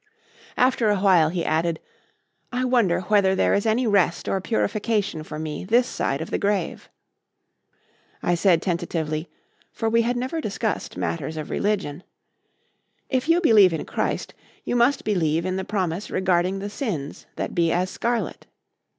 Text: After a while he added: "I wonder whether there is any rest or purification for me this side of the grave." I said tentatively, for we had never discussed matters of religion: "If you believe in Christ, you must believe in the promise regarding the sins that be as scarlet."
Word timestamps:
After 0.57 0.89
a 0.89 0.97
while 0.99 1.29
he 1.29 1.45
added: 1.45 1.79
"I 2.51 2.65
wonder 2.65 3.01
whether 3.01 3.35
there 3.35 3.53
is 3.53 3.67
any 3.67 3.85
rest 3.85 4.27
or 4.27 4.41
purification 4.41 5.21
for 5.21 5.37
me 5.37 5.63
this 5.63 5.85
side 5.85 6.21
of 6.21 6.31
the 6.31 6.39
grave." 6.39 6.89
I 8.23 8.33
said 8.33 8.63
tentatively, 8.63 9.29
for 9.71 9.89
we 9.91 10.01
had 10.01 10.17
never 10.17 10.41
discussed 10.41 10.97
matters 10.97 11.37
of 11.37 11.51
religion: 11.51 12.01
"If 13.09 13.29
you 13.29 13.41
believe 13.41 13.73
in 13.73 13.85
Christ, 13.85 14.33
you 14.65 14.75
must 14.75 15.03
believe 15.03 15.45
in 15.45 15.55
the 15.57 15.63
promise 15.63 16.09
regarding 16.09 16.57
the 16.57 16.69
sins 16.71 17.27
that 17.35 17.53
be 17.53 17.71
as 17.71 17.91
scarlet." 17.91 18.47